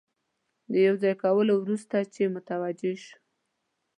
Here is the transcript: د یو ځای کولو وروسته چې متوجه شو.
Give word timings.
د 0.71 0.73
یو 0.87 0.95
ځای 1.01 1.13
کولو 1.23 1.53
وروسته 1.57 1.97
چې 2.13 2.23
متوجه 2.35 2.91
شو. 3.03 3.15